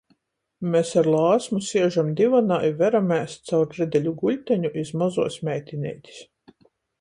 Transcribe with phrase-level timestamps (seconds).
[0.75, 6.19] Mes ar Lāsmu siežam divanā i veramēs caur redeļu guļteņu iz mozuos meitineitis.